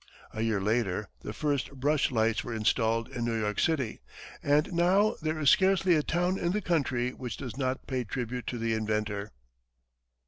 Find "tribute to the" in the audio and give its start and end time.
8.03-8.73